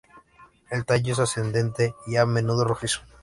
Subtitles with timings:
[0.71, 3.01] El tallo es ascendente y a menudo rojizo.